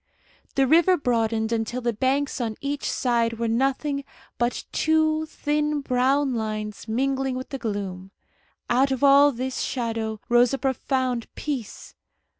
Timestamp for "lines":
6.33-6.87